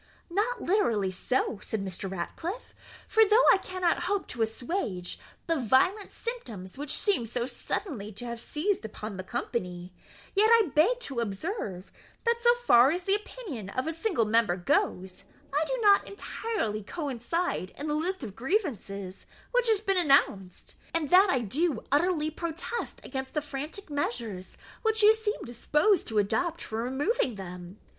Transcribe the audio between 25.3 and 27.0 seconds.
disposed to adopt for